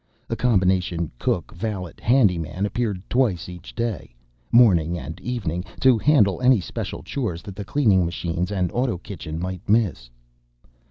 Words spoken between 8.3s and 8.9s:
and